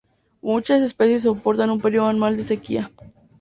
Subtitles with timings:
[0.41, 2.91] Muchas especies soportan un período anual de sequía.